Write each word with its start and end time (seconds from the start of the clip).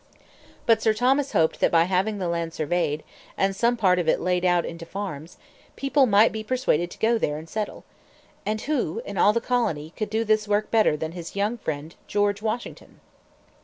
But 0.65 0.81
Sir 0.81 0.95
Thomas 0.95 1.33
hoped 1.33 1.59
that 1.59 1.69
by 1.71 1.83
having 1.83 2.17
the 2.17 2.27
land 2.27 2.55
surveyed, 2.55 3.03
and 3.37 3.55
some 3.55 3.77
part 3.77 3.99
of 3.99 4.09
it 4.09 4.19
laid 4.19 4.43
out 4.43 4.65
into 4.65 4.83
farms, 4.83 5.37
people 5.75 6.07
might 6.07 6.31
be 6.31 6.43
persuaded 6.43 6.89
to 6.89 6.97
go 6.97 7.19
there 7.19 7.37
and 7.37 7.47
settle. 7.47 7.83
And 8.43 8.61
who 8.61 9.03
in 9.05 9.19
all 9.19 9.31
the 9.31 9.39
colony 9.39 9.93
could 9.95 10.09
do 10.09 10.23
this 10.23 10.47
work 10.47 10.71
better 10.71 10.97
than 10.97 11.11
his 11.11 11.35
young 11.35 11.59
friend, 11.59 11.93
George 12.07 12.41
Washington? 12.41 12.99